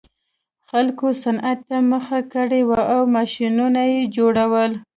خلکو 0.69 1.07
صنعت 1.23 1.59
ته 1.69 1.77
مخه 1.91 2.19
کړې 2.33 2.61
وه 2.69 2.81
او 2.93 3.01
ماشینونه 3.15 3.81
یې 3.93 4.01
جوړول 4.15 4.71